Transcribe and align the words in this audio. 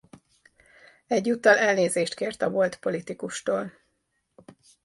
Egyúttal 1.07 1.57
elnézést 1.57 2.13
kért 2.13 2.41
a 2.41 2.49
volt 2.49 2.79
politikustól. 2.79 3.73